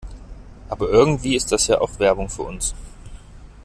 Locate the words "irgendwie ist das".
0.89-1.67